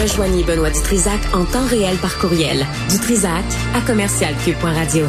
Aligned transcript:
Rejoignez 0.00 0.44
Benoît 0.44 0.70
Dutrisac 0.70 1.20
en 1.32 1.44
temps 1.44 1.66
réel 1.66 1.96
par 1.96 2.18
courriel. 2.18 2.64
Dutrisac 2.88 3.44
à 3.74 3.80
commercialcube.radio. 3.80 5.06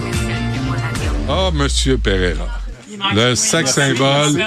Ah, 1.30 1.52
Monsieur 1.54 2.00
Pereira. 2.00 2.48
Le 3.14 3.36
sexe 3.36 3.74
symbole. 3.74 4.44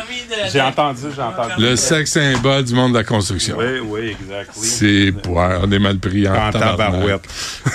J'ai 0.52 0.60
entendu, 0.60 1.02
j'ai 1.14 1.22
entendu. 1.22 1.52
Le 1.58 1.76
sexe 1.76 2.10
symbole 2.12 2.64
du 2.64 2.74
monde 2.74 2.92
de 2.92 2.98
la 2.98 3.04
construction. 3.04 3.56
Oui, 3.56 3.78
oui, 3.84 4.16
exact. 4.20 4.50
oui. 4.56 4.66
C'est. 4.66 5.28
Ouais, 5.28 5.58
on 5.62 5.70
est 5.70 5.78
mal 5.78 5.98
pris 5.98 6.28
en, 6.28 6.50
tabarouette. 6.50 7.22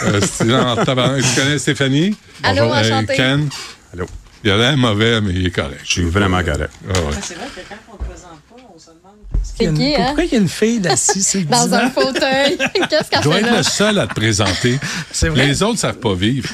Euh, 0.04 0.20
c'est 0.22 0.54
en 0.54 0.76
tabarnak. 0.76 1.24
Tu 1.24 1.40
connais 1.40 1.58
Stéphanie? 1.60 2.18
Allô, 2.44 2.64
Bonjour. 2.68 2.76
Enchantée. 2.76 3.16
Ken? 3.16 3.50
Allô. 3.94 4.06
Il 4.44 4.52
a 4.52 4.58
l'air 4.58 4.78
mauvais, 4.78 5.22
mais 5.22 5.32
il 5.34 5.48
est 5.48 5.52
correct. 5.52 5.82
Je 5.84 5.92
suis 5.92 6.04
vraiment 6.04 6.44
correct. 6.44 6.72
Ah 6.84 7.00
ouais. 7.00 7.16
C'est 7.22 7.36
vrai 7.36 7.48
que 7.48 7.62
quand 7.68 7.76
on 7.90 7.94
ne 7.94 8.08
présente 8.10 8.42
pas, 8.50 8.56
on 8.76 8.78
se 8.78 8.88
demande. 8.88 9.16
C'est 9.44 9.74
qui, 9.74 9.96
hein? 9.96 10.04
Pourquoi 10.06 10.24
il 10.26 10.32
y 10.32 10.36
a 10.36 10.40
une 10.40 10.50
fille 10.50 10.82
assise 10.88 11.46
Dans 11.50 11.64
divan? 11.66 11.78
un 11.78 11.90
fauteuil. 11.90 12.58
Qu'est-ce 12.90 13.06
Je 13.06 13.10
qu'elle 13.10 13.22
dois 13.22 13.34
fait 13.36 13.40
être 13.42 13.52
là? 13.52 13.58
le 13.58 13.64
seul 13.64 14.00
à 14.00 14.08
te 14.08 14.14
présenter. 14.14 14.80
C'est 15.12 15.30
vrai? 15.30 15.48
Les 15.48 15.64
autres 15.64 15.80
savent 15.80 15.98
pas 16.00 16.14
vivre. 16.14 16.50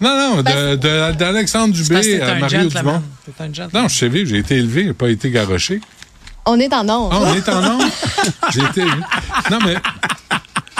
Non, 0.00 0.16
non, 0.16 0.42
de- 0.42 0.76
de- 0.76 1.12
d'Alexandre 1.12 1.74
parce 1.74 1.88
que 1.88 2.02
Dubé 2.12 2.22
à 2.22 2.34
Mario 2.36 2.62
gentleman. 2.70 3.02
Dumont. 3.38 3.68
Non, 3.74 3.88
je 3.88 3.96
sais 3.96 4.08
vivre, 4.08 4.28
j'ai 4.30 4.38
été 4.38 4.56
élevé, 4.56 4.84
j'ai 4.84 4.92
pas 4.94 5.08
été 5.10 5.30
garoché. 5.30 5.80
On 6.46 6.58
est 6.58 6.72
en 6.72 6.88
ondes. 6.88 7.10
Ah, 7.12 7.18
on 7.20 7.34
est 7.34 7.48
en 7.50 7.60
nombre? 7.60 7.84
J'ai 8.50 8.62
été. 8.62 8.82
Non, 9.50 9.58
mais. 9.64 9.74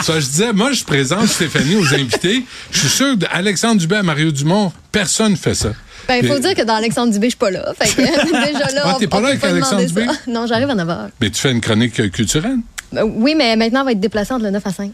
Ça, 0.03 0.19
je 0.19 0.25
disais, 0.27 0.53
moi, 0.55 0.73
je 0.73 0.83
présente 0.83 1.27
Stéphanie 1.29 1.77
aux 1.77 1.93
invités. 1.95 2.47
Je 2.71 2.79
suis 2.79 2.89
sûr 2.89 3.17
d'Alexandre 3.19 3.79
Dubé 3.79 3.97
à 3.97 4.03
Mario 4.03 4.31
Dumont, 4.31 4.73
personne 4.91 5.33
ne 5.33 5.37
fait 5.37 5.55
ça. 5.55 5.73
Ben, 6.09 6.17
il 6.23 6.27
faut 6.29 6.35
Mais- 6.35 6.41
dire 6.41 6.55
que 6.55 6.63
dans 6.63 6.75
Alexandre 6.75 7.13
Dubé, 7.13 7.27
je 7.27 7.31
suis 7.31 7.39
pas 7.39 7.51
là. 7.51 7.73
Fait 7.79 7.89
que, 7.95 8.01
déjà 8.53 8.67
là, 8.75 8.83
Ah, 8.85 8.97
t'es 8.99 9.07
pas 9.07 9.21
là 9.21 9.29
avec 9.29 9.45
Alexandre 9.45 9.81
ça. 9.83 9.87
Dubé? 9.87 10.07
Non, 10.27 10.47
j'arrive 10.47 10.71
à 10.71 10.75
9 10.75 10.89
h. 10.89 11.09
Mais 11.21 11.31
tu 11.31 11.41
fais 11.41 11.53
une 11.53 11.61
chronique 11.61 12.11
culturelle? 12.11 12.57
oui, 12.93 13.35
mais 13.37 13.55
maintenant, 13.57 13.83
on 13.83 13.85
va 13.85 13.93
être 13.93 14.01
déplacé 14.01 14.33
entre 14.35 14.45
le 14.45 14.51
9 14.51 14.67
à 14.67 14.73
5. 14.73 14.91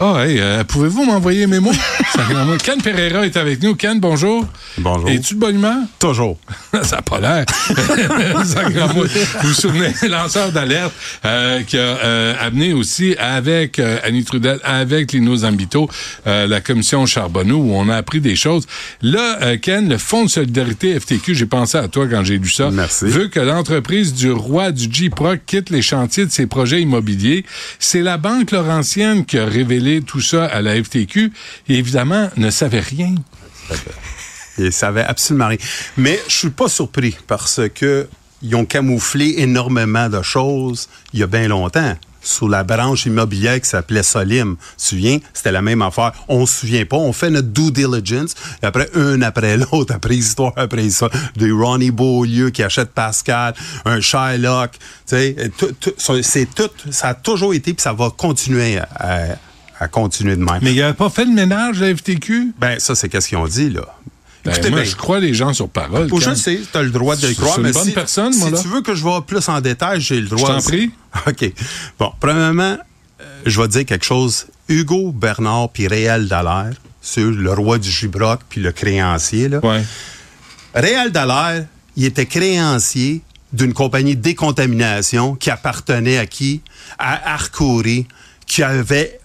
Ah, 0.00 0.24
hey, 0.24 0.38
euh, 0.38 0.62
pouvez-vous 0.62 1.04
m'envoyer 1.04 1.46
mes 1.48 1.58
mots? 1.58 1.72
Ken 2.62 2.80
Pereira 2.80 3.26
est 3.26 3.36
avec 3.36 3.60
nous. 3.62 3.74
Ken, 3.74 3.98
bonjour. 3.98 4.46
Bonjour. 4.78 5.10
Es-tu 5.10 5.34
de 5.34 5.40
bonne 5.40 5.56
humeur? 5.56 5.76
Toujours. 5.98 6.38
ça 6.84 6.96
n'a 6.96 7.02
pas 7.02 7.18
l'air. 7.18 7.44
Sacrément. 8.44 8.86
vous 8.94 9.06
vous 9.42 9.52
souvenez, 9.54 9.92
lanceur 10.08 10.52
d'alerte 10.52 10.92
euh, 11.24 11.62
qui 11.62 11.76
a 11.76 11.80
euh, 11.80 12.34
amené 12.40 12.72
aussi 12.72 13.16
avec 13.18 13.80
Annie 14.04 14.22
Trudel, 14.22 14.60
avec 14.62 15.12
Lino 15.12 15.34
Zambito, 15.36 15.88
la 16.26 16.60
commission 16.60 17.04
Charbonneau, 17.06 17.56
où 17.56 17.72
on 17.74 17.88
a 17.88 17.96
appris 17.96 18.20
des 18.20 18.36
choses. 18.36 18.66
Là, 19.02 19.56
Ken, 19.56 19.88
le 19.88 19.98
Fonds 19.98 20.24
de 20.24 20.30
solidarité 20.30 20.98
FTQ, 20.98 21.34
j'ai 21.34 21.46
pensé 21.46 21.76
à 21.76 21.88
toi 21.88 22.06
quand 22.08 22.22
j'ai 22.22 22.38
lu 22.38 22.48
ça, 22.48 22.70
Merci. 22.70 23.06
veut 23.06 23.28
que 23.28 23.40
l'entreprise 23.40 24.14
du 24.14 24.30
roi 24.30 24.70
du 24.70 24.88
J-Proc 24.90 25.40
quitte 25.46 25.70
les 25.70 25.82
chantiers 25.82 26.24
de 26.24 26.30
ses 26.30 26.46
projets 26.46 26.80
immobiliers. 26.82 27.44
C'est 27.78 28.02
la 28.02 28.16
Banque 28.16 28.52
Laurentienne 28.52 29.24
qui 29.24 29.38
a 29.38 29.44
révélé 29.44 29.77
tout 30.06 30.20
ça 30.20 30.46
à 30.46 30.62
la 30.62 30.82
FTQ 30.82 31.32
et 31.68 31.74
évidemment 31.74 32.30
ne 32.36 32.50
savait 32.50 32.80
rien. 32.80 33.14
Ils 34.58 34.72
savaient 34.72 35.04
absolument 35.04 35.48
rien. 35.48 35.58
Mais 35.96 36.20
je 36.28 36.36
suis 36.36 36.50
pas 36.50 36.68
surpris 36.68 37.16
parce 37.26 37.60
que 37.74 38.08
ils 38.42 38.54
ont 38.54 38.64
camouflé 38.64 39.34
énormément 39.38 40.08
de 40.08 40.22
choses 40.22 40.88
il 41.12 41.20
y 41.20 41.22
a 41.22 41.26
bien 41.26 41.48
longtemps. 41.48 41.96
Sous 42.20 42.48
la 42.48 42.64
branche 42.64 43.06
immobilière 43.06 43.60
qui 43.60 43.68
s'appelait 43.68 44.02
Solim. 44.02 44.56
Tu 44.56 44.76
te 44.76 44.82
souviens? 44.82 45.18
C'était 45.32 45.52
la 45.52 45.62
même 45.62 45.80
affaire. 45.82 46.12
On 46.28 46.46
se 46.46 46.60
souvient 46.60 46.84
pas. 46.84 46.96
On 46.96 47.12
fait 47.12 47.30
notre 47.30 47.48
due 47.48 47.70
diligence. 47.70 48.34
Et 48.62 48.66
après, 48.66 48.90
un 48.94 49.22
après 49.22 49.56
l'autre, 49.56 49.94
après 49.94 50.16
histoire, 50.16 50.52
après 50.56 50.90
ça, 50.90 51.08
des 51.36 51.52
Ronnie 51.52 51.92
Beaulieu 51.92 52.50
qui 52.50 52.62
achète 52.62 52.90
Pascal, 52.90 53.54
un 53.84 54.00
Shylock. 54.00 54.72
Tu 54.72 54.78
sais, 55.06 55.36
c'est 56.22 56.54
tout. 56.54 56.70
Ça 56.90 57.08
a 57.08 57.14
toujours 57.14 57.54
été, 57.54 57.72
puis 57.72 57.82
ça 57.82 57.92
va 57.92 58.10
continuer 58.10 58.78
à, 58.78 58.88
à 58.96 59.36
continuer 59.86 60.34
de 60.34 60.42
même. 60.42 60.58
Mais 60.62 60.72
il 60.72 60.80
n'a 60.80 60.94
pas 60.94 61.08
fait 61.10 61.24
le 61.24 61.32
ménage, 61.32 61.78
la 61.80 61.94
FTQ? 61.94 62.54
Ben, 62.58 62.80
ça, 62.80 62.96
c'est 62.96 63.08
qu'est-ce 63.08 63.28
qu'ils 63.28 63.38
ont 63.38 63.46
dit, 63.46 63.70
là. 63.70 63.82
Ben, 64.44 64.52
Écoutez 64.52 64.70
moi, 64.70 64.80
bien. 64.80 64.90
je 64.90 64.96
crois 64.96 65.20
les 65.20 65.34
gens 65.34 65.52
sur 65.52 65.68
parole. 65.68 66.08
Oh, 66.10 66.18
je 66.20 66.34
sais, 66.34 66.60
tu 66.70 66.76
as 66.78 66.82
le 66.82 66.90
droit 66.90 67.14
de 67.16 67.26
le 67.26 67.34
croire. 67.34 67.58
une 67.58 67.64
mais 67.64 67.72
bonne 67.72 67.84
si, 67.84 67.92
personne, 67.92 68.32
si 68.32 68.40
moi, 68.40 68.50
là. 68.50 68.58
tu 68.60 68.68
veux 68.68 68.82
que 68.82 68.94
je 68.94 69.02
vois 69.02 69.24
plus 69.26 69.48
en 69.48 69.60
détail, 69.60 70.00
j'ai 70.00 70.20
le 70.20 70.26
droit. 70.26 70.56
t'en 70.56 70.62
prie. 70.62 70.90
OK. 71.26 71.52
Bon, 71.98 72.12
premièrement, 72.18 72.76
euh, 73.20 73.24
je 73.46 73.60
vais 73.60 73.68
dire 73.68 73.84
quelque 73.84 74.04
chose. 74.04 74.46
Hugo 74.68 75.12
Bernard 75.12 75.70
puis 75.70 75.86
Réal 75.86 76.28
Dallaire, 76.28 76.72
sur 77.00 77.30
le 77.30 77.52
roi 77.52 77.78
du 77.78 77.90
Gibroc 77.90 78.40
puis 78.48 78.60
le 78.60 78.72
créancier, 78.72 79.48
là. 79.48 79.60
Ouais. 79.64 79.82
Réal 80.74 81.10
Dallaire, 81.12 81.64
il 81.96 82.04
était 82.04 82.26
créancier 82.26 83.22
d'une 83.52 83.72
compagnie 83.72 84.14
de 84.14 84.20
décontamination 84.22 85.34
qui 85.34 85.50
appartenait 85.50 86.18
à 86.18 86.26
qui? 86.26 86.60
À 86.98 87.34
Arcouri, 87.34 88.06
qui 88.46 88.62
avait 88.62 89.17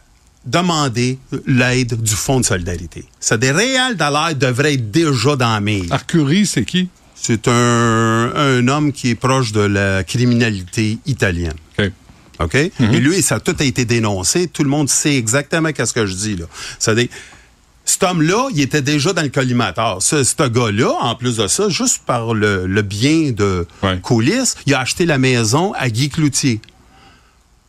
demandé 0.46 1.18
l'aide 1.46 2.02
du 2.02 2.14
Fonds 2.14 2.40
de 2.40 2.46
solidarité. 2.46 3.06
C'est 3.20 3.40
des 3.40 3.52
Réal 3.52 3.96
Dallaire 3.96 4.36
devrait 4.36 4.74
être 4.74 4.92
déjà 4.92 5.36
dans 5.36 5.54
la 5.54 5.62
mire. 5.62 5.86
Arcurie, 5.92 6.46
c'est 6.46 6.66
qui? 6.66 6.90
C'est 7.16 7.48
un, 7.48 8.32
un 8.36 8.68
homme 8.68 8.92
qui 8.92 9.10
est 9.12 9.16
proche 9.16 9.52
de 9.54 9.62
la 9.62 10.04
criminalité 10.04 10.98
italienne. 11.06 11.54
OK. 11.80 11.92
OK? 12.40 12.56
Et 12.56 12.72
lui, 13.00 13.22
ça 13.22 13.36
a 13.36 13.40
tout 13.40 13.56
a 13.58 13.64
été 13.64 13.86
dénoncé. 13.86 14.48
Tout 14.48 14.64
le 14.64 14.70
monde 14.70 14.90
sait 14.90 15.16
exactement 15.16 15.72
qu'est-ce 15.72 15.94
que 15.94 16.06
je 16.06 16.16
dis, 16.16 16.36
là. 16.36 16.46
C'est-à-dire, 16.80 17.08
cet 17.86 18.04
homme-là, 18.04 18.50
il 18.54 18.60
était 18.62 18.82
déjà 18.82 19.14
dans 19.14 19.22
le 19.22 19.30
collimateur. 19.30 20.02
Ce, 20.02 20.24
ce 20.24 20.48
gars-là, 20.50 20.92
en 21.02 21.16
plus 21.16 21.38
de 21.38 21.48
ça, 21.48 21.70
juste 21.70 22.02
par 22.06 22.34
le, 22.34 22.66
le 22.66 22.82
bien 22.82 23.32
de 23.32 23.66
Ouais. 23.84 24.00
coulisses, 24.02 24.56
il 24.66 24.74
a 24.74 24.80
acheté 24.80 25.06
la 25.06 25.18
maison 25.18 25.74
à 25.78 25.90
Guy 25.90 26.10
Cloutier. 26.10 26.60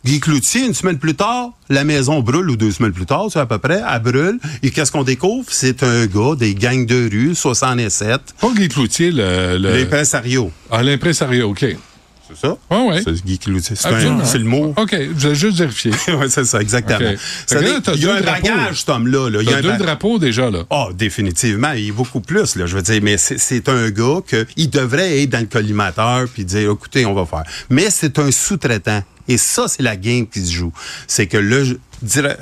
Guy 0.04 0.20
Cloutier, 0.20 0.66
une 0.66 0.74
semaine 0.74 0.98
plus 0.98 1.14
tard, 1.14 1.52
la 1.70 1.82
maison 1.82 2.20
brûle, 2.20 2.50
ou 2.50 2.56
deux 2.56 2.70
semaines 2.70 2.92
plus 2.92 3.06
tard, 3.06 3.28
c'est 3.30 3.38
à 3.38 3.46
peu 3.46 3.56
près, 3.56 3.82
elle 3.90 4.02
brûle. 4.02 4.38
Et 4.62 4.70
qu'est-ce 4.70 4.92
qu'on 4.92 5.02
découvre? 5.02 5.46
C'est 5.48 5.82
un 5.82 6.04
gars 6.04 6.34
des 6.36 6.54
gangs 6.54 6.84
de 6.84 7.08
rue, 7.10 7.34
67, 7.34 8.34
Pas 8.38 8.52
Guy 8.54 8.68
Cloutier, 8.68 9.10
le. 9.10 9.56
le... 9.56 9.72
l'impresario. 9.72 10.52
Ah, 10.70 10.82
l'impresario, 10.82 11.48
OK. 11.50 11.64
C'est 12.28 12.38
ça? 12.46 12.56
Ah, 12.70 12.80
ouais. 12.84 13.02
C'est 13.04 13.22
Guy 13.24 13.38
Cloutier. 13.38 13.76
C'est 13.76 14.38
le 14.38 14.44
mot. 14.44 14.72
OK, 14.76 14.90
je 15.18 15.28
vais 15.28 15.34
juste 15.34 15.58
vérifier. 15.58 15.92
oui, 16.08 16.26
c'est 16.28 16.44
ça, 16.44 16.60
exactement. 16.60 17.12
Ça 17.46 17.60
là, 17.60 17.80
il 17.94 18.00
y 18.02 18.06
a 18.08 18.14
un 18.14 18.20
drapeaux. 18.20 18.42
bagage, 18.48 18.80
cet 18.80 18.88
homme-là. 18.88 19.28
Là. 19.30 19.38
Il 19.42 19.50
y 19.50 19.52
a 19.54 19.60
deux 19.60 19.68
ba- 19.68 19.76
drapeaux 19.76 20.18
déjà, 20.18 20.50
là. 20.50 20.64
Ah, 20.70 20.88
définitivement. 20.94 21.72
Il 21.72 21.88
est 21.88 21.92
beaucoup 21.92 22.20
plus, 22.20 22.56
là. 22.56 22.66
Je 22.66 22.76
veux 22.76 22.82
dire, 22.82 23.00
mais 23.02 23.18
c'est- 23.18 23.68
un 23.68 23.90
gars 23.90 24.18
que 24.26 24.46
il 24.56 24.68
devrait 24.70 25.22
être 25.22 25.30
dans 25.30 25.40
le 25.40 25.46
collimateur 25.46 26.26
puis 26.32 26.44
dire, 26.44 26.70
écoutez, 26.72 27.06
on 27.06 27.14
va 27.14 27.24
faire. 27.26 27.44
Mais 27.70 27.88
c'est 27.90 28.18
un 28.18 28.30
sous-traitant. 28.30 29.02
Et 29.28 29.38
ça, 29.38 29.68
c'est 29.68 29.82
la 29.82 29.96
game 29.96 30.26
qui 30.26 30.44
se 30.44 30.52
joue. 30.52 30.72
C'est 31.06 31.26
que 31.26 31.38
le, 31.38 31.78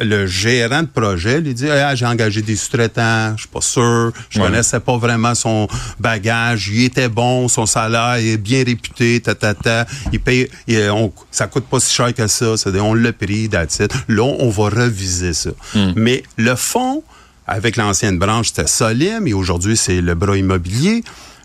le 0.00 0.26
gérant 0.26 0.82
de 0.82 0.88
projet 0.88 1.40
lui 1.40 1.54
dit, 1.54 1.68
ah, 1.70 1.94
j'ai 1.94 2.06
engagé 2.06 2.42
des 2.42 2.56
sous-traitants, 2.56 3.34
je 3.36 3.42
suis 3.42 3.48
pas 3.48 3.60
sûr, 3.60 4.12
je 4.30 4.38
Ouais. 4.40 4.46
connaissais 4.46 4.80
pas 4.80 4.96
vraiment 4.96 5.34
son 5.34 5.68
bagage, 6.00 6.68
il 6.68 6.84
était 6.84 7.08
bon, 7.08 7.48
son 7.48 7.66
salaire 7.66 8.14
est 8.14 8.36
bien 8.36 8.64
réputé, 8.64 9.20
ta, 9.20 9.34
ta, 9.34 9.54
ta. 9.54 9.86
Il 10.12 10.20
paye, 10.20 10.48
et 10.68 10.88
on, 10.90 11.12
ça 11.30 11.46
coûte 11.46 11.64
pas 11.64 11.80
si 11.80 11.92
cher 11.94 12.12
que 12.14 12.26
ça, 12.26 12.56
c'est-à-dire, 12.56 12.84
on 12.84 12.94
l'a 12.94 13.12
pris, 13.12 13.48
that's 13.48 13.78
it. 13.80 13.92
Là, 14.08 14.22
on 14.22 14.50
va 14.50 14.64
reviser 14.64 15.32
ça. 15.32 15.50
Mais 15.96 16.22
le 16.36 16.54
fond, 16.56 17.02
avec 17.46 17.76
l'ancienne 17.76 18.18
branche, 18.18 18.48
c'était 18.48 18.66
Solim, 18.68 19.26
et 19.26 19.32
aujourd'hui, 19.32 19.76
c'est 19.76 20.00
le 20.00 20.14
bras 20.14 20.36
immobilier. 20.36 21.02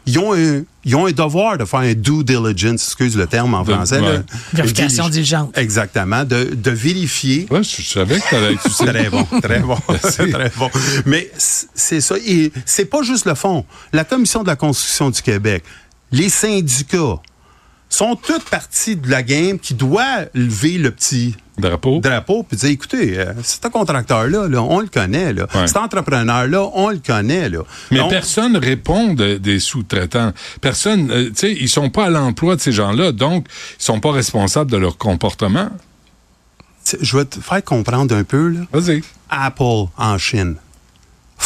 Ils 0.08 0.18
ont, 0.20 0.34
un, 0.34 0.64
ils 0.86 0.96
ont 0.96 1.06
un 1.06 1.12
devoir 1.12 1.58
de 1.58 1.66
faire 1.66 1.82
un 1.82 1.94
due 1.94 2.24
diligence, 2.24 2.84
excuse 2.86 3.16
le 3.18 3.28
terme 3.28 3.54
en 3.54 3.64
De- 3.64 3.74
français. 3.74 4.00
ouais. 4.00 4.14
là. 4.14 4.24
Vérification 4.54 5.10
diligente. 5.10 5.58
Exactement, 5.58 6.24
de, 6.24 6.46
de 6.56 6.72
vérifier 6.72 7.46
Ouais, 7.52 7.62
je 7.62 7.82
je 7.82 7.90
savais 7.90 8.20
que 8.20 8.30
t'allais 8.30 8.54
être. 8.54 8.68
Très 8.78 9.10
bon, 9.10 9.24
très 9.42 9.60
bon, 9.60 9.78
très 10.32 10.52
bon. 10.58 10.70
Mais 11.06 11.30
c'est 11.38 12.02
ça. 12.02 12.16
Et 12.26 12.52
c'est 12.66 12.86
pas 12.86 13.02
juste 13.04 13.26
le 13.26 13.36
fond. 13.36 13.66
La 13.94 14.04
Commission 14.06 14.44
de 14.44 14.48
la 14.48 14.56
construction 14.56 15.10
du 15.10 15.22
Québec, 15.22 15.64
les 16.12 16.30
syndicats 16.30 17.18
sont 17.90 18.16
toutes 18.16 18.44
parties 18.44 18.96
de 18.96 19.10
la 19.10 19.24
game 19.24 19.60
qui 19.60 19.74
doit 19.74 20.26
lever 20.34 20.78
le 20.78 20.92
petit 20.92 21.36
Drapeau. 21.58 22.00
drapeau 22.02 22.44
puis 22.44 22.58
dire 22.58 22.70
écoutez, 22.70 23.18
euh, 23.18 23.34
cet 23.44 23.68
contracteur-là, 23.70 24.48
là, 24.48 24.62
on 24.62 24.80
le 24.80 24.88
connaît. 24.88 25.34
Là. 25.34 25.48
Ouais. 25.56 25.66
Cet 25.68 25.78
entrepreneur-là, 25.78 26.70
on 26.74 26.90
le 26.90 27.00
connaît. 27.00 27.50
Là. 27.50 27.60
Mais 27.92 27.98
Donc, 28.00 28.10
personne 28.12 28.58
répond 28.58 29.14
de- 29.14 29.38
des 29.38 29.60
sous-traitants. 29.60 30.34
Personne, 30.62 31.10
euh, 31.12 31.30
tu 31.30 31.36
sais, 31.36 31.54
ils 31.54 31.70
sont 31.70 31.90
pas 31.90 32.06
à 32.06 32.10
l'emploi 32.10 32.56
de 32.58 32.62
ces 32.62 32.72
gens-là, 32.74 33.12
donc 33.12 33.48
ils 33.80 33.84
sont 33.84 34.00
pas 34.00 34.12
responsables 34.12 34.70
de 34.70 34.78
leur 34.78 34.98
comportement. 34.98 35.70
je 37.02 37.18
vais 37.18 37.26
te 37.26 37.40
faire 37.40 37.64
comprendre 37.64 38.16
un 38.16 38.24
peu. 38.24 38.50
Là. 38.50 38.60
Vas-y. 38.72 39.02
Apple 39.30 39.88
en 39.98 40.18
Chine 40.18 40.56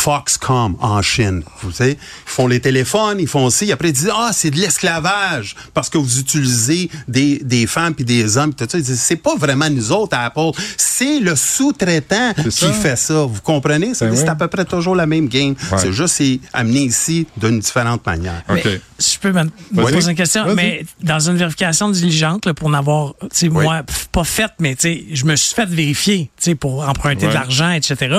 Foxcom 0.05 0.75
en 0.79 1.01
Chine. 1.03 1.43
Vous 1.61 1.71
savez, 1.71 1.91
ils 1.91 1.97
font 2.25 2.47
les 2.47 2.59
téléphones, 2.59 3.19
ils 3.19 3.27
font 3.27 3.45
aussi, 3.45 3.71
après 3.71 3.89
ils 3.89 3.93
disent 3.93 4.11
ah 4.11 4.31
c'est 4.33 4.49
de 4.49 4.57
l'esclavage 4.57 5.55
parce 5.75 5.89
que 5.91 5.99
vous 5.99 6.19
utilisez 6.19 6.89
des, 7.07 7.37
des 7.43 7.67
femmes 7.67 7.93
puis 7.93 8.03
des 8.03 8.35
hommes 8.37 8.51
puis 8.51 8.65
tout 8.65 8.71
ça. 8.71 8.79
Ils 8.79 8.83
disent 8.83 8.99
c'est 8.99 9.15
pas 9.15 9.35
vraiment 9.35 9.69
nous 9.69 9.91
autres 9.91 10.17
à 10.17 10.25
Apple, 10.25 10.51
c'est 10.75 11.19
le 11.19 11.35
sous-traitant 11.35 12.33
C'est 12.35 12.45
qui 12.49 12.51
ça. 12.51 12.73
fait 12.73 12.95
ça. 12.95 13.25
Vous 13.25 13.41
comprenez? 13.41 13.93
C'est 13.93 14.07
Ben 14.07 14.15
c'est 14.15 14.23
oui. 14.23 14.29
à 14.29 14.35
peu 14.35 14.47
près 14.47 14.65
toujours 14.65 14.95
la 14.95 15.05
même 15.05 15.27
game. 15.27 15.53
Ouais. 15.71 15.77
C'est 15.77 15.93
juste 15.93 16.15
c'est 16.15 16.39
amené 16.51 16.81
ici 16.85 17.27
d'une 17.37 17.59
différente 17.59 18.03
manière. 18.05 18.41
OK. 18.49 18.61
Mais, 18.65 18.81
si 18.97 19.15
je 19.15 19.19
peux 19.19 19.31
me, 19.31 19.49
poser 19.75 20.09
une 20.11 20.15
question, 20.17 20.45
Vas-y. 20.45 20.55
mais 20.55 20.85
dans 21.03 21.19
une 21.19 21.35
vérification 21.37 21.89
diligente, 21.89 22.45
là, 22.45 22.53
pour 22.53 22.69
n'avoir, 22.69 23.13
tu 23.21 23.27
sais, 23.33 23.47
Oui. 23.49 23.63
moi, 23.63 23.81
pas 24.11 24.23
faite, 24.23 24.51
mais 24.59 24.75
tu 24.75 24.81
sais, 24.81 25.05
je 25.11 25.25
me 25.25 25.35
suis 25.35 25.55
fait 25.55 25.65
vérifier, 25.67 26.29
tu 26.37 26.43
sais, 26.51 26.55
pour 26.55 26.87
emprunter 26.87 27.25
Ouais. 27.25 27.29
de 27.31 27.33
l'argent, 27.35 27.71
etc. 27.71 28.15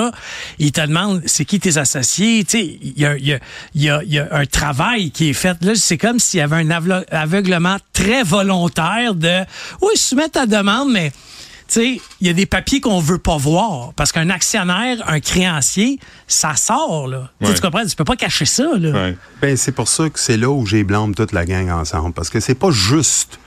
Ils 0.59 0.71
te 0.71 0.81
demandent, 0.81 1.21
c'est 1.25 1.45
qui 1.45 1.59
tes 1.59 1.72
associés, 1.77 2.43
tu 2.43 2.57
sais, 2.57 2.77
il 2.81 2.99
y 2.99 3.05
a, 3.05 3.17
y, 3.17 3.33
a, 3.33 3.39
il 3.75 3.81
y, 3.83 3.89
a, 3.89 4.01
il 4.03 4.13
y 4.13 4.19
a 4.19 4.27
un 4.31 4.45
travail 4.45 5.11
qui 5.11 5.29
est 5.29 5.33
fait. 5.33 5.57
Là, 5.63 5.73
c'est 5.75 5.97
comme 5.97 6.19
s'il 6.19 6.39
y 6.39 6.43
avait 6.43 6.57
un 6.57 6.69
aveuglement 7.11 7.77
très 7.93 8.23
volontaire 8.23 9.15
de, 9.15 9.41
oui, 9.81 9.95
soumets 9.95 10.29
ta 10.29 10.45
demande, 10.45 10.91
mais 10.91 11.11
tu 11.11 11.79
sais, 11.79 12.01
il 12.21 12.27
y 12.27 12.29
a 12.29 12.33
des 12.33 12.45
papiers 12.45 12.81
qu'on 12.81 12.99
veut 12.99 13.17
pas 13.17 13.37
voir. 13.37 13.93
Parce 13.95 14.11
qu'un 14.11 14.29
actionnaire, 14.29 14.97
un 15.07 15.19
créancier, 15.19 15.99
ça 16.27 16.55
sort, 16.55 17.07
là. 17.07 17.29
Tu 17.39 17.45
sais, 17.45 17.51
Ouais. 17.51 17.55
Tu 17.55 17.61
comprends? 17.61 17.85
Tu 17.85 17.95
peux 17.95 18.03
pas 18.03 18.15
cacher 18.17 18.45
ça, 18.45 18.65
là. 18.77 18.89
Ouais. 18.91 19.17
Ben, 19.41 19.55
c'est 19.57 19.71
pour 19.71 19.87
ça 19.87 20.09
que 20.09 20.19
c'est 20.19 20.37
là 20.37 20.49
où 20.49 20.65
j'ai 20.65 20.83
blâme 20.83 21.15
toute 21.15 21.31
la 21.31 21.45
gang 21.45 21.69
ensemble. 21.69 22.13
Parce 22.13 22.29
que 22.29 22.39
c'est 22.39 22.55
pas 22.55 22.69
juste, 22.71 23.39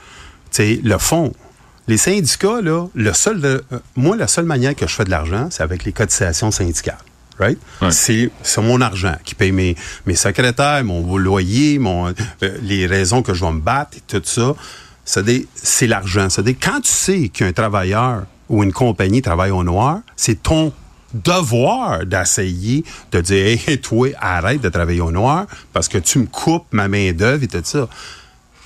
tu 0.51 0.57
sais, 0.57 0.79
le 0.83 0.97
fond. 0.97 1.31
Les 1.87 1.95
syndicats, 1.97 2.59
là, 2.61 2.87
le 2.95 3.13
seul, 3.13 3.39
de- 3.39 3.63
euh, 3.71 3.79
moi, 3.95 4.17
la 4.17 4.27
seule 4.27 4.43
manière 4.43 4.75
que 4.75 4.85
je 4.87 4.93
fais 4.93 5.05
de 5.05 5.09
l'argent, 5.09 5.47
c'est 5.51 5.63
avec 5.63 5.85
les 5.85 5.93
cotisations 5.93 6.51
syndicales. 6.51 6.97
Right? 7.39 7.59
Ouais. 7.81 7.91
C'est, 7.91 8.31
c'est 8.41 8.61
mon 8.61 8.81
argent 8.81 9.15
qui 9.23 9.35
paye 9.35 9.51
mes, 9.51 9.75
mes 10.05 10.15
secrétaires, 10.15 10.83
mon 10.83 11.17
loyer, 11.17 11.77
mon, 11.77 12.07
euh, 12.07 12.13
les 12.61 12.87
raisons 12.87 13.21
que 13.21 13.33
je 13.33 13.45
vais 13.45 13.51
me 13.51 13.59
battre 13.59 13.97
et 13.97 14.01
tout 14.01 14.21
ça. 14.23 14.55
C'est, 15.05 15.87
l'argent. 15.87 16.27
Quand 16.61 16.81
tu 16.81 16.91
sais 16.91 17.29
qu'un 17.29 17.53
travailleur 17.53 18.23
ou 18.49 18.63
une 18.63 18.73
compagnie 18.73 19.21
travaille 19.21 19.51
au 19.51 19.63
noir, 19.63 19.99
c'est 20.15 20.43
ton 20.43 20.73
devoir 21.13 22.05
d'essayer 22.05 22.83
de 23.11 23.21
dire 23.21 23.59
Hey, 23.67 23.79
toi, 23.79 24.09
arrête 24.19 24.61
de 24.61 24.69
travailler 24.69 25.01
au 25.01 25.11
noir 25.11 25.45
parce 25.71 25.87
que 25.87 25.97
tu 25.97 26.19
me 26.19 26.25
coupes 26.25 26.67
ma 26.71 26.87
main-d'œuvre 26.87 27.43
et 27.43 27.47
tout 27.47 27.61
ça. 27.63 27.87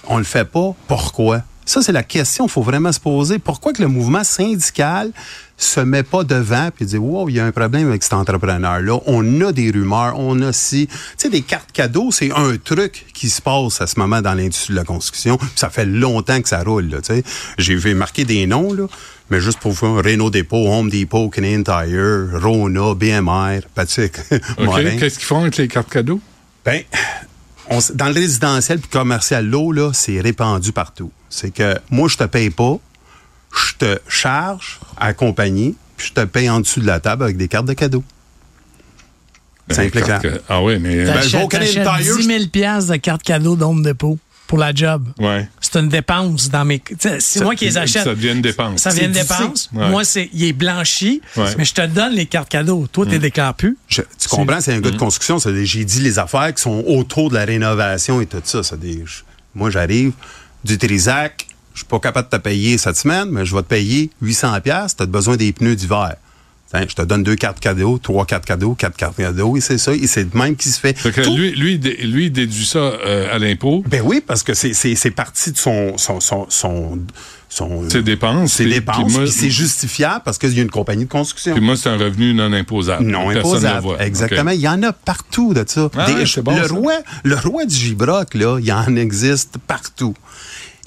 On 0.07 0.17
le 0.17 0.23
fait 0.23 0.45
pas. 0.45 0.73
Pourquoi? 0.87 1.43
Ça, 1.65 1.81
c'est 1.81 1.91
la 1.91 2.03
question 2.03 2.45
qu'il 2.45 2.53
faut 2.53 2.61
vraiment 2.61 2.91
se 2.91 2.99
poser. 2.99 3.39
Pourquoi 3.39 3.73
que 3.73 3.81
le 3.81 3.87
mouvement 3.87 4.23
syndical 4.23 5.11
se 5.57 5.79
met 5.79 6.01
pas 6.01 6.23
devant 6.23 6.69
puis 6.75 6.87
dit 6.87 6.97
wow 6.97 7.29
il 7.29 7.35
y 7.35 7.39
a 7.39 7.45
un 7.45 7.51
problème 7.51 7.87
avec 7.89 8.01
cet 8.01 8.13
entrepreneur 8.13 8.79
là 8.81 8.99
on 9.05 9.41
a 9.41 9.51
des 9.51 9.69
rumeurs 9.69 10.17
on 10.17 10.41
a 10.41 10.51
si 10.51 10.87
tu 10.87 10.93
sais 11.17 11.29
des 11.29 11.43
cartes 11.43 11.71
cadeaux 11.71 12.09
c'est 12.11 12.31
un 12.31 12.57
truc 12.57 13.05
qui 13.13 13.29
se 13.29 13.43
passe 13.43 13.79
à 13.79 13.85
ce 13.85 13.99
moment 13.99 14.23
dans 14.23 14.33
l'industrie 14.33 14.73
de 14.73 14.79
la 14.79 14.85
construction 14.85 15.37
Puis 15.37 15.49
ça 15.55 15.69
fait 15.69 15.85
longtemps 15.85 16.41
que 16.41 16.49
ça 16.49 16.63
roule 16.63 16.89
tu 16.89 16.97
sais 17.03 17.23
j'ai 17.59 17.77
fait 17.77 17.93
marquer 17.93 18.25
des 18.25 18.47
noms 18.47 18.73
là 18.73 18.87
mais 19.29 19.39
juste 19.39 19.59
pour 19.59 19.71
vous 19.71 19.97
Renault 19.97 20.31
Depot 20.31 20.67
Home 20.67 20.89
Depot 20.89 21.29
Canadian 21.29 21.61
Tire 21.61 22.41
Rona 22.41 22.95
BMR 22.95 23.59
Patrick 23.75 24.17
OK. 24.31 24.41
Morin 24.61 24.97
Qu'est-ce 24.97 25.19
qu'ils 25.19 25.27
font 25.27 25.41
avec 25.41 25.57
les 25.57 25.67
cartes 25.67 25.91
cadeaux? 25.91 26.21
ben, 26.65 26.81
on 27.69 27.79
dans 27.93 28.07
le 28.07 28.13
résidentiel 28.13 28.79
puis 28.79 28.89
commercial, 28.89 29.45
l'eau, 29.45 29.71
là, 29.71 29.91
c'est 29.93 30.19
répandu 30.19 30.71
partout. 30.71 31.11
C'est 31.31 31.49
que 31.51 31.79
moi, 31.89 32.07
je 32.07 32.17
te 32.17 32.25
paye 32.25 32.51
pas, 32.51 32.77
je 33.55 33.73
te 33.79 33.99
charge 34.07 34.79
à 34.97 35.07
la 35.07 35.13
compagnie, 35.15 35.75
puis 35.97 36.07
je 36.09 36.13
te 36.13 36.25
paye 36.25 36.49
en 36.49 36.59
dessous 36.59 36.81
de 36.81 36.85
la 36.87 36.99
table 36.99 37.23
avec 37.23 37.37
des 37.37 37.47
cartes 37.47 37.65
de 37.65 37.73
cadeau. 37.73 38.03
Simple 39.69 39.97
et 39.97 40.01
Les 40.01 40.05
clair. 40.05 40.21
cartes- 40.21 40.41
Ah 40.49 40.61
oui, 40.61 40.77
mais. 40.79 41.05
Ben, 41.05 41.21
je 41.21 41.37
vais 41.37 41.43
au 41.43 41.47
Canadian 41.47 41.83
t'achètes 41.83 42.03
Tire, 42.05 42.17
10 42.17 42.23
000 42.25 42.45
piastres 42.51 42.91
de 42.91 42.97
cartes 42.97 43.23
cadeaux 43.23 43.55
d'Home 43.55 43.83
Depot 43.83 44.19
pour 44.47 44.57
la 44.57 44.73
job. 44.73 45.07
Ouais. 45.17 45.47
C'est 45.61 45.79
une 45.79 45.87
dépense 45.87 46.49
dans 46.49 46.65
mes. 46.65 46.81
C'est 47.19 47.41
moi 47.41 47.55
qui 47.55 47.65
les 47.65 47.77
achète. 47.77 48.03
Ça 48.03 48.13
devient 48.13 48.31
une 48.33 48.41
dépense. 48.41 48.81
Ça 48.81 48.89
vient 48.89 49.07
de 49.07 49.13
C'est 49.13 49.21
dépense. 49.21 49.69
Ouais. 49.73 49.89
Moi, 49.89 50.03
c'est, 50.03 50.29
il 50.33 50.43
est 50.43 50.51
blanchi, 50.53 51.21
Ouais. 51.37 51.45
mais 51.57 51.63
je 51.63 51.73
te 51.73 51.85
donne 51.85 52.13
les 52.13 52.25
cartes 52.25 52.49
cadeaux. 52.49 52.85
Toi, 52.91 53.05
tu 53.05 53.17
déclares 53.17 53.53
plus. 53.53 53.77
Je- 53.87 54.01
tu 54.01 54.27
comprends, 54.27 54.59
c'est 54.59 54.73
un 54.73 54.81
gars 54.81 54.91
de 54.91 54.97
construction. 54.97 55.39
c'est 55.39 55.53
des- 55.53 55.65
J'ai 55.65 55.85
dit 55.85 56.01
les 56.01 56.19
affaires 56.19 56.53
qui 56.53 56.61
sont 56.61 56.83
autour 56.87 57.29
de 57.29 57.35
la 57.35 57.45
rénovation 57.45 58.19
et 58.19 58.25
tout 58.25 58.41
ça. 58.43 58.63
c'est 58.63 58.79
des- 58.79 59.05
moi, 59.55 59.69
j'arrive 59.69 60.11
du 60.63 60.77
Trisac, 60.77 61.47
je 61.73 61.79
suis 61.79 61.87
pas 61.87 61.99
capable 61.99 62.29
de 62.29 62.37
te 62.37 62.41
payer 62.41 62.77
cette 62.77 62.97
semaine, 62.97 63.29
mais 63.31 63.45
je 63.45 63.55
vais 63.55 63.61
te 63.61 63.67
payer 63.67 64.09
800 64.21 64.61
pièces. 64.61 64.95
Tu 64.95 65.03
as 65.03 65.05
besoin 65.05 65.37
des 65.37 65.51
pneus 65.53 65.75
d'hiver. 65.75 66.15
Tiens, 66.69 66.85
je 66.87 66.95
te 66.95 67.01
donne 67.01 67.23
deux 67.23 67.35
cartes 67.35 67.59
cadeaux, 67.59 67.97
trois 67.97 68.25
cartes 68.25 68.45
cadeaux, 68.45 68.75
quatre 68.75 68.95
cartes 68.95 69.17
cadeaux, 69.17 69.57
et 69.57 69.61
c'est 69.61 69.77
ça. 69.77 69.93
Et 69.93 70.07
c'est 70.07 70.31
de 70.31 70.37
même 70.37 70.55
qui 70.55 70.69
se 70.69 70.79
fait. 70.79 70.97
Fait 70.97 71.11
que 71.11 71.21
lui, 71.21 71.51
lui, 71.51 71.77
lui, 71.77 72.25
il 72.25 72.31
déduit 72.31 72.65
ça 72.65 72.79
euh, 72.79 73.33
à 73.33 73.39
l'impôt? 73.39 73.83
Ben 73.87 74.01
oui, 74.05 74.21
parce 74.25 74.43
que 74.43 74.53
c'est, 74.53 75.11
parti 75.11 75.51
de 75.51 75.57
son, 75.57 75.97
son, 75.97 76.21
son, 76.21 76.45
son, 76.49 76.99
son- 77.53 77.89
Ses 77.89 78.01
dépenses. 78.01 78.53
ses 78.53 78.65
dépenses, 78.65 79.13
puis 79.17 79.29
c'est 79.29 79.49
justifiable 79.49 80.21
parce 80.23 80.37
qu'il 80.37 80.53
y 80.55 80.59
a 80.59 80.63
une 80.63 80.69
compagnie 80.71 81.03
de 81.05 81.09
construction. 81.09 81.53
Puis 81.53 81.61
moi, 81.63 81.75
c'est 81.75 81.89
un 81.89 81.97
revenu 81.97 82.33
non 82.33 82.51
imposable. 82.53 83.03
Non 83.05 83.27
Personne 83.27 83.29
ne 83.29 83.33
le 83.33 83.39
imposable. 83.39 83.81
voit. 83.83 84.03
Exactement. 84.03 84.51
Il 84.51 84.61
y 84.61 84.67
en 84.69 84.81
a 84.83 84.93
partout 84.93 85.53
de 85.53 85.63
ça. 85.67 85.89
Ah 85.97 86.09
ouais, 86.11 86.25
c'est 86.25 86.41
bon, 86.41 86.55
le, 86.57 86.67
ça. 86.67 86.73
roi, 86.73 86.93
le 87.23 87.35
roi 87.35 87.65
du 87.65 87.75
gibroc, 87.75 88.33
là, 88.35 88.57
il 88.59 88.71
en 88.71 88.95
existe 88.95 89.57
partout. 89.67 90.13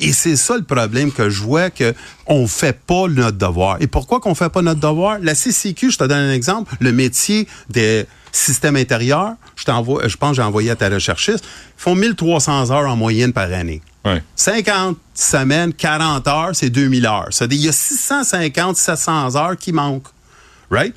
Et 0.01 0.13
c'est 0.13 0.37
ça 0.37 0.57
le 0.57 0.65
problème 0.65 1.13
que 1.13 1.29
je 1.31 1.43
vois 1.43 1.69
que 1.71 1.95
on 2.27 2.47
fait 2.49 2.77
pas 2.77 3.07
notre 3.09 3.37
devoir. 3.39 3.77
Et 3.81 3.87
pourquoi 3.87 4.19
qu'on 4.21 4.35
fait 4.35 4.49
pas 4.49 4.63
notre 4.63 4.81
devoir? 4.81 5.19
La 5.23 5.35
CCQ, 5.35 5.91
je 5.93 5.99
te 5.99 6.05
donne 6.05 6.19
un 6.19 6.33
exemple, 6.33 6.75
le 6.81 6.91
métier 6.93 7.47
des 7.71 8.07
systèmes 8.33 8.75
intérieurs, 8.75 9.35
je 9.55 9.65
t'envoie 9.65 10.09
je 10.09 10.17
pense 10.17 10.31
que 10.31 10.37
j'ai 10.37 10.43
envoyé 10.43 10.71
à 10.71 10.77
ta 10.77 10.89
recherchiste, 10.89 11.45
ils 11.45 11.81
font 11.83 11.95
1300 11.95 12.73
heures 12.73 12.91
en 12.91 12.97
moyenne 12.97 13.33
par 13.33 13.53
année. 13.53 13.83
Ouais. 14.05 14.23
50 14.37 14.99
semaines, 15.15 15.73
40 15.73 16.29
heures, 16.29 16.51
c'est 16.53 16.71
2000 16.71 17.07
heures. 17.07 17.29
Il 17.41 17.55
y 17.55 17.69
a 17.69 17.73
650, 17.73 18.77
700 18.77 19.37
heures 19.37 19.57
qui 19.57 19.73
manquent. 19.73 20.09
Right? 20.71 20.95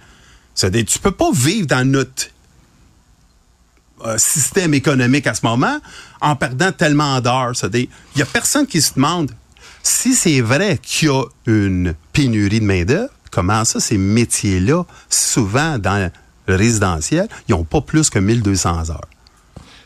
C'est-à-dire, 0.54 0.86
tu 0.86 1.00
peux 1.00 1.12
pas 1.12 1.32
vivre 1.32 1.68
dans 1.68 1.88
notre 1.88 2.30
euh, 4.06 4.18
système 4.18 4.74
économique 4.74 5.26
à 5.28 5.34
ce 5.34 5.46
moment 5.46 5.80
en 6.22 6.36
perdant 6.36 6.72
tellement 6.72 7.22
d'heures. 7.22 7.54
Il 7.74 7.88
y 8.16 8.22
a 8.22 8.26
personne 8.26 8.68
qui 8.68 8.82
se 8.82 8.94
demande 8.96 9.32
si 9.84 10.14
c'est 10.14 10.42
vrai 10.42 10.80
qu'il 10.82 11.08
y 11.08 11.12
a 11.12 11.24
une 11.46 11.94
pénurie 12.12 12.60
de 12.60 12.66
main-d'œuvre, 12.66 13.10
comment 13.32 13.64
ça, 13.64 13.80
ces 13.80 13.98
métiers-là, 13.98 14.84
souvent 15.10 15.78
dans 15.78 16.12
le 16.48 16.56
résidentiel, 16.56 17.28
ils 17.48 17.52
n'ont 17.52 17.64
pas 17.64 17.82
plus 17.82 18.10
que 18.10 18.20
1200 18.20 18.90
heures? 18.90 19.08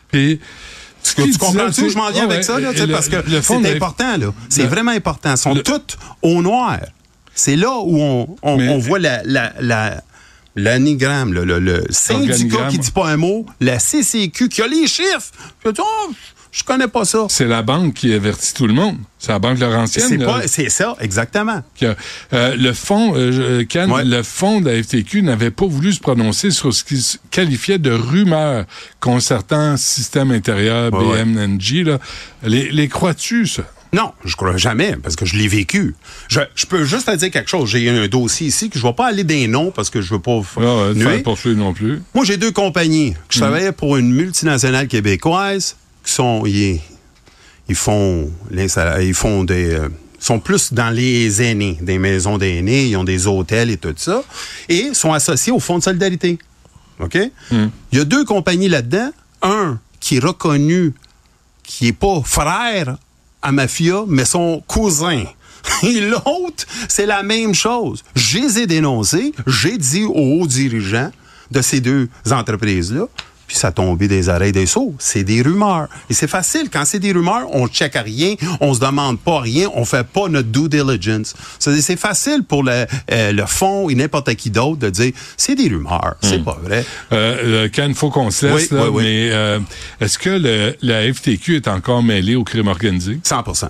Puis, 0.08 0.40
Tu 1.02 1.22
disait, 1.24 1.38
comprends-tu 1.38 1.82
où 1.84 1.88
je 1.88 1.96
m'en 1.96 2.10
viens 2.10 2.26
Ouais, 2.26 2.32
avec 2.34 2.44
ça? 2.44 2.58
Là, 2.60 2.72
tu 2.74 2.86
parce 2.88 3.08
que 3.08 3.16
le 3.28 3.40
fond 3.42 3.60
de- 3.60 3.66
c'est 3.66 3.76
important. 3.76 4.16
là. 4.16 4.26
C'est 4.48 4.64
vraiment 4.66 4.92
important. 4.92 5.32
Ils 5.32 5.36
sont 5.38 5.54
tous 5.56 5.96
au 6.22 6.42
noir. 6.42 6.78
C'est 7.34 7.56
là 7.56 7.70
où 7.78 7.98
on, 8.00 8.36
on, 8.42 8.78
voit 8.78 8.98
la, 8.98 9.22
la, 9.24 9.52
la- 9.60 10.02
l'anigramme, 10.54 11.32
le, 11.32 11.44
le, 11.44 11.58
le 11.58 11.84
syndicat 11.90 12.68
qui 12.68 12.78
dit 12.78 12.90
pas 12.90 13.08
un 13.08 13.16
mot, 13.16 13.46
la 13.60 13.78
CCQ 13.78 14.48
qui 14.48 14.62
a 14.62 14.66
les 14.66 14.86
chiffres. 14.86 15.30
Oh, 15.66 16.10
je 16.52 16.62
connais 16.64 16.86
pas 16.86 17.04
ça. 17.04 17.26
C'est 17.28 17.46
la 17.48 17.62
banque 17.62 17.94
qui 17.94 18.12
avertit 18.12 18.54
tout 18.54 18.66
le 18.68 18.74
monde. 18.74 18.96
C'est 19.18 19.32
la 19.32 19.38
Banque 19.38 19.58
Laurentienne. 19.58 20.24
C'est 20.46 20.68
ça, 20.68 20.96
exactement. 21.00 21.62
euh, 21.82 21.94
le 22.56 22.72
fond, 22.72 23.14
euh, 23.16 23.32
je- 23.32 23.62
Ken, 23.62 23.90
Ouais. 23.90 24.04
le 24.04 24.22
fond 24.22 24.60
de 24.60 24.68
la 24.70 24.82
FTQ 24.82 25.22
n'avait 25.22 25.50
pas 25.50 25.66
voulu 25.66 25.92
se 25.92 26.00
prononcer 26.00 26.50
sur 26.50 26.72
ce 26.74 26.84
qu'il 26.84 26.98
s- 26.98 27.18
qualifiait 27.30 27.78
de 27.78 27.90
rumeurs 27.92 28.64
concernant 29.00 29.76
système 29.76 30.30
intérieur, 30.30 30.92
Ouais. 30.92 31.24
BMNG. 31.24 31.84
Là. 31.84 31.98
Les, 32.42 32.70
les 32.70 32.88
crois-tu, 32.88 33.46
ça? 33.46 33.62
Non, 33.94 34.12
je 34.24 34.36
crois 34.36 34.56
jamais, 34.56 34.96
parce 35.02 35.16
que 35.16 35.26
je 35.26 35.36
l'ai 35.36 35.48
vécu. 35.48 35.94
Je, 36.28 36.40
je 36.54 36.64
peux 36.64 36.82
juste 36.84 37.06
te 37.06 37.14
dire 37.16 37.30
quelque 37.30 37.50
chose. 37.50 37.68
J'ai 37.68 37.90
un 37.90 38.08
dossier 38.08 38.46
ici 38.46 38.70
que 38.70 38.78
je 38.78 38.82
vais 38.86 38.94
pas 38.94 39.08
aller 39.08 39.22
des 39.22 39.46
noms 39.48 39.70
parce 39.70 39.90
que 39.90 40.00
je 40.00 40.14
veux 40.14 40.20
pas 40.20 40.40
Ah, 40.56 40.92
ouais, 40.92 41.18
poursuivre 41.18 41.58
non 41.58 41.74
plus. 41.74 42.00
Moi, 42.14 42.24
j'ai 42.24 42.38
deux 42.38 42.52
compagnies. 42.52 43.14
Je 43.28 43.38
travaillais 43.40 43.72
pour 43.72 43.98
une 43.98 44.10
multinationale 44.10 44.88
québécoise 44.88 45.76
qui 46.04 46.12
sont. 46.12 46.44
Ils, 46.46 46.80
ils 47.68 47.74
font. 47.74 48.30
Ils 48.50 49.14
font 49.14 49.44
des. 49.44 49.72
euh, 49.74 49.88
sont 50.18 50.38
plus 50.38 50.72
dans 50.72 50.90
les 50.90 51.42
aînés, 51.42 51.76
des 51.80 51.98
maisons 51.98 52.38
d'aînés, 52.38 52.86
ils 52.86 52.96
ont 52.96 53.02
des 53.02 53.26
hôtels 53.26 53.70
et 53.70 53.76
tout 53.76 53.92
ça, 53.96 54.22
et 54.68 54.94
sont 54.94 55.12
associés 55.12 55.52
au 55.52 55.58
Fonds 55.58 55.78
de 55.78 55.82
solidarité. 55.82 56.38
OK? 57.00 57.18
Mhm. 57.50 57.70
Il 57.90 57.98
y 57.98 58.00
a 58.00 58.04
deux 58.04 58.24
compagnies 58.24 58.68
là-dedans. 58.68 59.10
Un 59.42 59.80
qui 59.98 60.16
est 60.18 60.24
reconnu, 60.24 60.94
qui 61.64 61.88
est 61.88 61.92
pas 61.92 62.22
frère 62.24 62.96
à 63.42 63.50
Mafia, 63.50 64.04
mais 64.06 64.24
son 64.24 64.62
cousin. 64.68 65.24
Et 65.82 66.00
l'autre, 66.00 66.64
c'est 66.88 67.06
la 67.06 67.24
même 67.24 67.54
chose. 67.54 68.04
Je 68.14 68.38
les 68.38 68.60
ai 68.60 68.66
dénoncés. 68.68 69.32
J'ai 69.48 69.76
dit 69.76 70.04
aux 70.04 70.40
hauts 70.40 70.46
dirigeants 70.46 71.10
de 71.50 71.60
ces 71.62 71.80
deux 71.80 72.08
entreprises-là, 72.30 73.06
puis 73.52 73.58
ça 73.58 73.70
tombait 73.70 74.08
des 74.08 74.30
oreilles 74.30 74.50
des 74.52 74.64
sauts. 74.64 74.94
C'est 74.98 75.24
des 75.24 75.42
rumeurs. 75.42 75.86
Et 76.08 76.14
c'est 76.14 76.26
facile. 76.26 76.70
Quand 76.72 76.86
c'est 76.86 76.98
des 76.98 77.12
rumeurs, 77.12 77.48
on 77.52 77.68
check 77.68 77.96
à 77.96 78.00
rien, 78.00 78.34
on 78.62 78.72
se 78.72 78.80
demande 78.80 79.18
pas 79.20 79.40
rien, 79.40 79.68
on 79.74 79.84
fait 79.84 80.06
pas 80.06 80.26
notre 80.28 80.48
due 80.48 80.70
diligence. 80.70 81.34
C'est 81.58 81.98
facile 81.98 82.44
pour 82.44 82.62
le, 82.62 82.86
euh, 83.10 83.32
le 83.32 83.44
fond 83.44 83.90
et 83.90 83.94
n'importe 83.94 84.34
qui 84.36 84.48
d'autre 84.48 84.78
de 84.78 84.88
dire 84.88 85.12
c'est 85.36 85.54
des 85.54 85.68
rumeurs, 85.68 86.14
c'est 86.22 86.42
pas 86.42 86.58
vrai. 86.62 86.82
Euh, 87.12 87.64
euh, 87.64 87.68
Ken, 87.68 87.94
faut 87.94 88.08
qu'on 88.08 88.30
se 88.30 88.46
laisse, 88.46 88.70
Oui, 88.70 88.76
là, 88.78 88.84
oui, 88.84 88.90
oui. 88.94 89.02
mais 89.04 89.28
euh, 89.32 89.58
est-ce 90.00 90.18
que 90.18 90.30
le, 90.30 90.74
la 90.80 91.12
FTQ 91.12 91.56
est 91.56 91.68
encore 91.68 92.02
mêlée 92.02 92.34
au 92.36 92.44
crime 92.44 92.68
organisé? 92.68 93.18
100% 93.22 93.68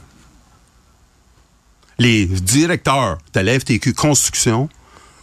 Les 1.99 2.27
directeurs 2.27 3.19
de 3.35 3.41
la 3.41 3.59
FTQ 3.59 3.95
Construction, 3.95 4.69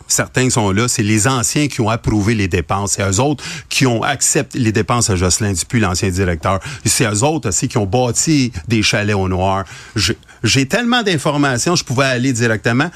certains 0.09 0.49
sont 0.49 0.71
là, 0.71 0.89
c'est 0.89 1.03
les 1.03 1.27
anciens 1.27 1.67
qui 1.69 1.79
ont 1.79 1.89
approuvé 1.89 2.35
les 2.35 2.49
dépenses. 2.49 2.93
C'est 2.97 3.09
eux 3.09 3.19
autres 3.21 3.41
qui 3.69 3.85
ont 3.85 4.03
accepté 4.03 4.59
les 4.59 4.73
dépenses 4.73 5.09
à 5.09 5.15
Jocelyn 5.15 5.53
Dupuis, 5.53 5.79
l'ancien 5.79 6.09
directeur. 6.09 6.59
C'est 6.83 7.05
eux 7.05 7.23
autres 7.23 7.47
aussi 7.49 7.69
qui 7.69 7.77
ont 7.77 7.85
bâti 7.85 8.51
des 8.67 8.83
chalets 8.83 9.15
au 9.15 9.29
noir. 9.29 9.63
J'ai- 9.95 10.17
J'ai 10.43 10.65
tellement 10.67 11.03
d'informations, 11.03 11.75
je 11.75 11.83
pouvais 11.83 12.05
aller 12.05 12.33
directement. 12.33 12.89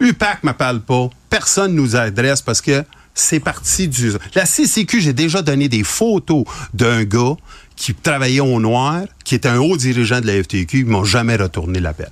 UPAC 0.00 0.42
me 0.44 0.52
parle 0.52 0.80
pas. 0.80 1.08
Personne 1.28 1.74
nous 1.74 1.94
adresse 1.96 2.42
parce 2.42 2.60
que 2.60 2.84
c'est 3.14 3.40
parti 3.40 3.86
du... 3.88 4.12
La 4.34 4.46
CCQ, 4.46 5.00
j'ai 5.00 5.12
déjà 5.12 5.42
donné 5.42 5.68
des 5.68 5.84
photos 5.84 6.44
d'un 6.74 7.04
gars 7.04 7.34
qui 7.76 7.94
travaillait 7.94 8.40
au 8.40 8.60
noir, 8.60 9.02
qui 9.24 9.34
était 9.34 9.48
un 9.48 9.58
haut 9.58 9.76
dirigeant 9.76 10.20
de 10.20 10.26
la 10.26 10.42
FTQ, 10.42 10.80
ils 10.80 10.86
m'ont 10.86 11.04
jamais 11.04 11.36
retourné 11.36 11.80
l'appel. 11.80 12.10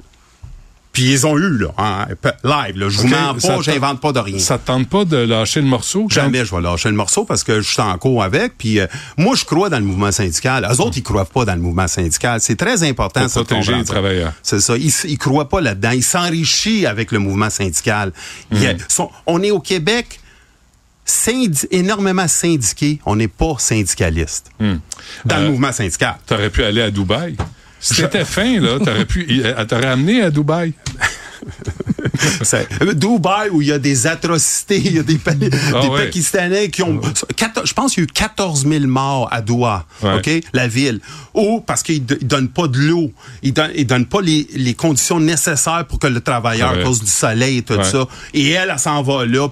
Puis 0.99 1.13
ils 1.13 1.27
ont 1.29 1.39
eu, 1.39 1.59
là, 1.59 1.69
hein, 1.79 2.07
live, 2.43 2.77
là. 2.77 2.89
Je 2.89 2.99
vous 2.99 3.07
mens 3.07 3.35
pas, 3.35 3.59
te- 3.59 3.63
j'invente 3.63 4.01
pas 4.01 4.11
de 4.13 4.19
rien. 4.19 4.39
Ça 4.41 4.59
te 4.59 4.67
tente 4.67 4.89
pas 4.89 5.05
de 5.05 5.17
lâcher 5.17 5.61
le 5.61 5.69
morceau? 5.69 6.09
Jamais 6.11 6.45
je 6.45 6.53
vais 6.53 6.61
lâcher 6.61 6.89
le 6.89 6.97
morceau 6.97 7.25
parce 7.25 7.45
que 7.45 7.61
je 7.61 7.69
suis 7.71 7.81
en 7.81 7.97
cours 7.99 8.25
avec. 8.25 8.59
Puis 8.59 8.81
euh, 8.81 8.89
moi, 9.17 9.37
je 9.37 9.45
crois 9.45 9.69
dans 9.71 9.79
le 9.79 9.85
mouvement 9.85 10.11
syndical. 10.11 10.67
Eux 10.69 10.81
autres, 10.81 10.97
ils 10.99 11.05
croient 11.05 11.25
pas 11.25 11.45
dans 11.45 11.55
le 11.55 11.61
mouvement 11.61 11.87
syndical. 11.87 12.41
C'est 12.41 12.57
très 12.57 12.83
important. 12.83 13.21
Pour 13.21 13.31
ça, 13.31 13.45
protéger 13.45 13.77
les 13.77 13.85
travailleurs. 13.85 14.33
C'est 14.43 14.59
ça. 14.59 14.77
Ils, 14.77 14.93
ils 15.05 15.19
croient 15.19 15.49
pas 15.49 15.61
là-dedans. 15.61 15.93
Ils 15.93 16.03
s'enrichissent 16.03 16.87
avec 16.87 17.13
le 17.13 17.21
mouvement 17.21 17.49
syndical. 17.51 18.11
Il 18.51 18.61
y 18.61 18.67
Hmm. 18.67 18.71
a- 18.71 18.75
sont- 18.89 19.11
on 19.27 19.41
est 19.43 19.53
au 19.53 19.61
Québec 19.61 20.19
énormément 21.71 22.27
syndiqués. 22.29 22.99
On 23.07 23.17
n'est 23.17 23.29
pas 23.29 23.55
syndicaliste 23.59 24.51
dans 24.61 25.37
Euh, 25.37 25.43
le 25.45 25.51
mouvement 25.51 25.71
syndical. 25.71 26.17
T'aurais 26.27 26.51
pu 26.51 26.65
aller 26.65 26.83
à 26.83 26.91
Dubaï. 26.91 27.37
Si 27.81 27.95
t'étais 27.95 28.25
fin, 28.25 28.59
là, 28.61 28.79
t'aurais 28.85 29.05
pu. 29.05 29.41
Elle 29.45 29.67
t'aurait 29.69 29.87
amené 29.87 30.21
à 30.23 30.31
Dubaï. 30.33 30.73
Euh, 32.83 32.93
Dubaï, 32.95 33.49
où 33.51 33.63
il 33.63 33.69
y 33.69 33.73
a 33.73 33.79
des 33.79 34.07
atrocités, 34.07 34.79
il 34.85 34.97
y 34.97 34.99
a 34.99 35.03
des, 35.03 35.17
pa- 35.19 35.33
des 35.35 35.51
Ah 35.75 35.87
ouais. 35.89 36.05
Pakistanais 36.07 36.69
qui 36.71 36.83
ont... 36.83 37.01
Je 37.65 37.73
pense 37.73 37.95
qu'il 37.95 38.03
y 38.03 38.07
a 38.07 38.09
eu 38.09 38.13
14 38.13 38.67
000 38.67 38.87
morts 38.87 39.29
à 39.31 39.41
Doha, 39.41 39.85
Ouais. 40.03 40.17
OK? 40.17 40.31
La 40.53 40.69
ville. 40.69 41.01
Ou 41.35 41.61
parce 41.61 41.83
qu'ils 41.83 42.03
ne 42.03 42.15
donnent 42.27 42.49
pas 42.49 42.67
de 42.69 42.79
l'eau. 42.79 43.13
Ils 43.43 43.53
donnent, 43.53 43.71
ils 43.75 43.87
donnent 43.87 44.07
pas 44.07 44.21
les, 44.21 44.47
les 44.55 44.75
conditions 44.75 45.21
nécessaires 45.21 45.85
pour 45.89 45.99
que 45.99 46.07
le 46.07 46.21
travailleur, 46.21 46.71
à 46.71 46.77
cause 46.83 47.01
du 47.01 47.11
soleil 47.11 47.59
et 47.59 47.63
tout 47.63 47.75
Ouais. 47.75 47.85
ça. 47.85 48.07
Et 48.35 48.51
elle, 48.51 48.71
elle 48.73 48.79
s'en 48.79 49.03
va 49.03 49.25
là, 49.25 49.49